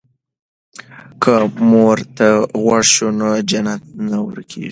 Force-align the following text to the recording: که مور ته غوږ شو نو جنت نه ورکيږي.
که 1.21 1.33
مور 1.69 1.97
ته 2.17 2.27
غوږ 2.63 2.85
شو 2.93 3.07
نو 3.19 3.27
جنت 3.49 3.81
نه 4.09 4.17
ورکيږي. 4.25 4.59